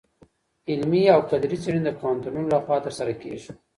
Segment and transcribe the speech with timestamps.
[0.69, 3.51] علمي او کدري څېړني د پوهنتونونو لخوا ترسره کيږي.